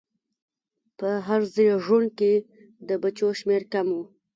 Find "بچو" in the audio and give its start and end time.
3.01-3.27